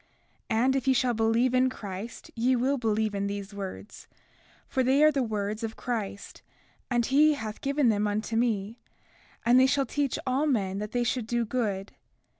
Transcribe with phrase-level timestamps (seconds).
[0.49, 4.07] And if ye shall believe in Christ ye will believe in these words,
[4.67, 6.41] for they are the words of Christ,
[6.89, 8.79] and he hath given them unto me;
[9.45, 11.91] and they teach all men that they should do good.